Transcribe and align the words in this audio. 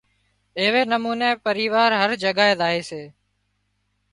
ايوي 0.59 0.81
نموني 0.91 1.29
پريوار 1.45 1.89
هر 2.01 2.09
جگائي 2.23 2.53
زائي 2.59 2.81
سي 2.89 3.01